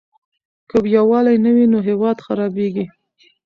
[0.69, 2.85] که يووالی نه وي نو هېواد خرابيږي.